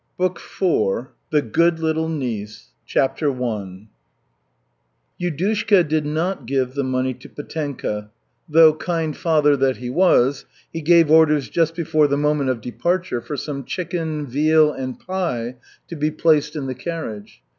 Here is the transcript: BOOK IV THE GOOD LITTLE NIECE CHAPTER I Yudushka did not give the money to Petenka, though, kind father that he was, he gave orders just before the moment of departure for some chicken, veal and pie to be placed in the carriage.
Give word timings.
BOOK 0.17 0.39
IV 0.39 1.05
THE 1.29 1.43
GOOD 1.43 1.77
LITTLE 1.79 2.09
NIECE 2.09 2.71
CHAPTER 2.87 3.31
I 3.43 3.87
Yudushka 5.21 5.87
did 5.87 6.07
not 6.07 6.47
give 6.47 6.73
the 6.73 6.83
money 6.83 7.13
to 7.13 7.29
Petenka, 7.29 8.09
though, 8.49 8.73
kind 8.73 9.15
father 9.15 9.55
that 9.55 9.77
he 9.77 9.91
was, 9.91 10.45
he 10.73 10.81
gave 10.81 11.11
orders 11.11 11.49
just 11.49 11.75
before 11.75 12.07
the 12.07 12.17
moment 12.17 12.49
of 12.49 12.61
departure 12.61 13.21
for 13.21 13.37
some 13.37 13.63
chicken, 13.63 14.25
veal 14.25 14.73
and 14.73 14.99
pie 14.99 15.57
to 15.87 15.95
be 15.95 16.09
placed 16.09 16.55
in 16.55 16.65
the 16.65 16.73
carriage. 16.73 17.43